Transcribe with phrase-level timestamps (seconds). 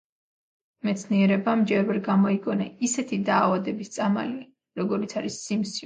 [0.89, 4.45] მეცნიერებამ ჯერ ვერ გამოიგონა ისეთი დაავადების წამალი,
[4.83, 5.79] როგორიც არის სიმსივნე.